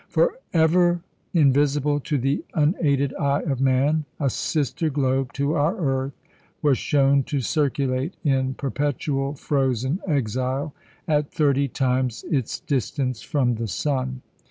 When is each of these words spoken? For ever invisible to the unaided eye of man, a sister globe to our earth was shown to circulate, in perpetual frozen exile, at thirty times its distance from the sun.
For 0.09 0.33
ever 0.51 1.03
invisible 1.31 1.99
to 1.99 2.17
the 2.17 2.43
unaided 2.55 3.13
eye 3.19 3.41
of 3.43 3.61
man, 3.61 4.05
a 4.19 4.31
sister 4.31 4.89
globe 4.89 5.31
to 5.33 5.53
our 5.53 5.75
earth 5.77 6.19
was 6.63 6.79
shown 6.79 7.21
to 7.25 7.39
circulate, 7.39 8.15
in 8.23 8.55
perpetual 8.55 9.35
frozen 9.35 9.99
exile, 10.07 10.73
at 11.07 11.29
thirty 11.29 11.67
times 11.67 12.25
its 12.31 12.59
distance 12.61 13.21
from 13.21 13.53
the 13.57 13.67
sun. 13.67 14.23